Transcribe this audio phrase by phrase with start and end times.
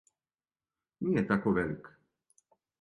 [1.09, 1.93] Није тако велик.